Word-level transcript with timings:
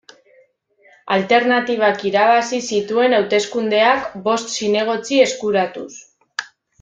Alternatibak 1.15 1.99
irabazi 2.11 2.61
zituen 2.77 3.15
hauteskundeak, 3.19 4.09
bost 4.29 4.55
zinegotzi 4.59 5.21
eskuratuz. 5.31 5.89